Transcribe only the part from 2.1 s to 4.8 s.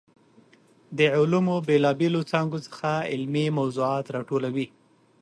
څانګو څخه علمي موضوعات راټولوي.